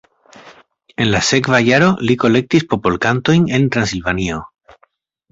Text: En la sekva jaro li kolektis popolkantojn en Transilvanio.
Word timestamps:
En 1.03 1.09
la 1.15 1.19
sekva 1.25 1.59
jaro 1.67 1.89
li 2.11 2.15
kolektis 2.23 2.65
popolkantojn 2.71 3.45
en 3.59 3.67
Transilvanio. 3.75 4.41